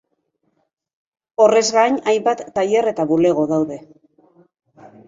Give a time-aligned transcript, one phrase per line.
[1.45, 3.81] Horrez gain, hainbat tailer eta bulego daude.